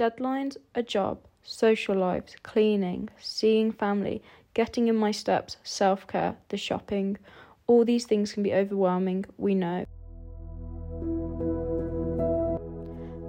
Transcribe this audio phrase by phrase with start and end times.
[0.00, 4.22] Deadlines, a job, social lives, cleaning, seeing family,
[4.54, 7.18] getting in my steps, self care, the shopping.
[7.66, 9.84] All these things can be overwhelming, we know.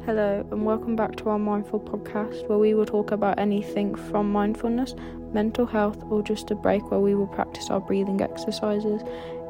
[0.05, 4.31] Hello, and welcome back to our Mindful podcast, where we will talk about anything from
[4.31, 4.95] mindfulness,
[5.33, 9.01] mental health, or just a break where we will practice our breathing exercises.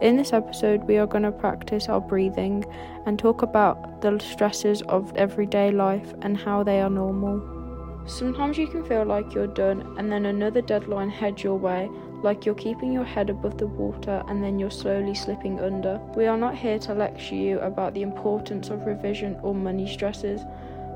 [0.02, 2.66] In this episode, we are going to practice our breathing
[3.06, 8.04] and talk about the stresses of everyday life and how they are normal.
[8.08, 11.88] Sometimes you can feel like you're done, and then another deadline heads your way,
[12.24, 16.00] like you're keeping your head above the water and then you're slowly slipping under.
[16.16, 20.42] We are not here to lecture you about the importance of revision or money stresses.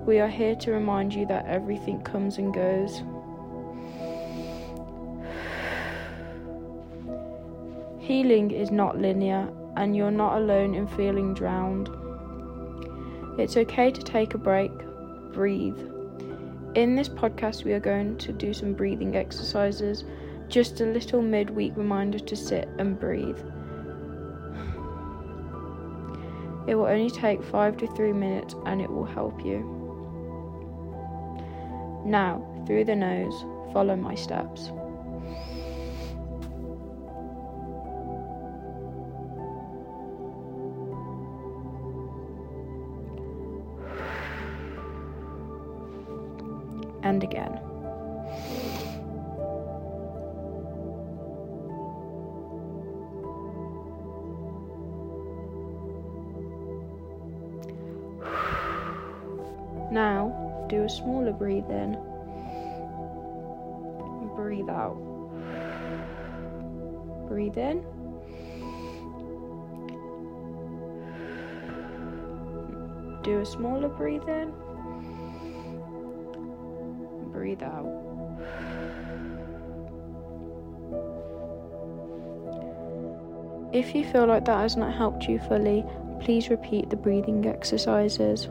[0.08, 3.04] We are here to remind you that everything comes and goes.
[8.06, 11.90] Healing is not linear, and you're not alone in feeling drowned.
[13.40, 14.72] It's okay to take a break,
[15.34, 15.80] breathe.
[16.76, 20.04] In this podcast, we are going to do some breathing exercises
[20.50, 23.40] just a little midweek reminder to sit and breathe.
[26.68, 29.62] It will only take 5 to 3 minutes and it will help you.
[32.06, 33.34] Now, through the nose,
[33.74, 34.70] follow my steps.
[47.06, 47.60] And again.
[59.92, 61.96] Now, do a smaller breathe in.
[64.36, 64.98] Breathe out.
[67.28, 67.86] Breathe in.
[73.22, 74.52] Do a smaller breathe in.
[77.46, 77.86] Breathe out.
[83.72, 85.86] If you feel like that has not helped you fully,
[86.22, 88.48] please repeat the breathing exercises.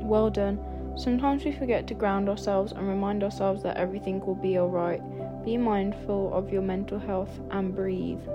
[0.00, 0.58] Well done.
[0.96, 5.02] Sometimes we forget to ground ourselves and remind ourselves that everything will be alright.
[5.44, 8.26] Be mindful of your mental health and breathe.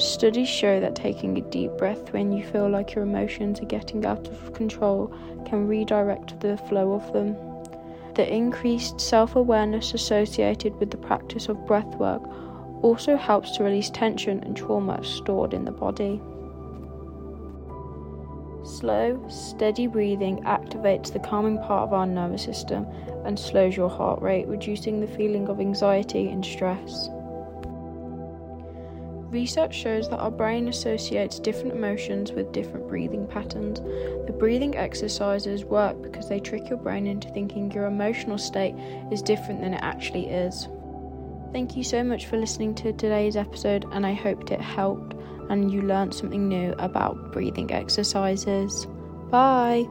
[0.00, 4.06] Studies show that taking a deep breath when you feel like your emotions are getting
[4.06, 7.36] out of control can redirect the flow of them.
[8.14, 12.22] The increased self awareness associated with the practice of breath work
[12.82, 16.18] also helps to release tension and trauma stored in the body.
[18.64, 22.86] Slow, steady breathing activates the calming part of our nervous system
[23.26, 27.10] and slows your heart rate, reducing the feeling of anxiety and stress.
[29.30, 33.78] Research shows that our brain associates different emotions with different breathing patterns.
[34.26, 38.74] The breathing exercises work because they trick your brain into thinking your emotional state
[39.12, 40.66] is different than it actually is.
[41.52, 45.14] Thank you so much for listening to today's episode, and I hoped it helped
[45.48, 48.86] and you learned something new about breathing exercises.
[49.30, 49.86] Bye!